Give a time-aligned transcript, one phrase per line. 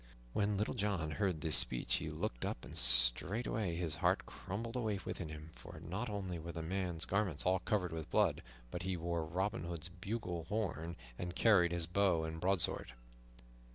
[0.33, 4.99] When Little John heard this speech he looked up, and straightway his heart crumbled away
[5.05, 8.41] within him, for not only were the man's garments all covered with blood,
[8.71, 12.93] but he wore Robin Hood's bugle horn and carried his bow and broadsword.